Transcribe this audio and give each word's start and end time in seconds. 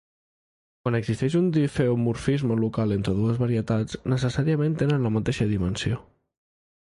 Quan 0.85 0.95
existeix 0.99 1.35
un 1.39 1.49
difeomorfisme 1.57 2.57
local 2.63 2.95
entre 2.95 3.13
dues 3.19 3.39
varietats, 3.43 3.99
necessàriament 4.15 4.81
tenen 4.83 5.05
la 5.09 5.15
mateixa 5.19 5.51
dimensió. 5.55 6.01